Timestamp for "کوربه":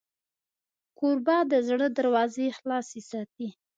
0.97-1.37